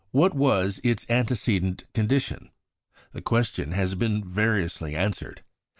What 0.09 0.33
was 0.33 0.79
its 0.83 1.05
antecedent 1.11 1.83
condition? 1.93 2.49
The 3.11 3.21
question 3.21 3.73
has 3.73 3.93
been 3.93 4.27
variously 4.27 4.95
answered. 4.95 5.43